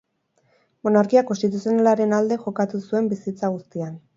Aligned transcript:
Monarkia 0.87 1.23
konstituzionalaren 1.27 2.17
alde 2.21 2.39
jokatu 2.47 2.85
zuen 2.89 3.11
bizitza 3.13 3.53
guztian. 3.59 3.97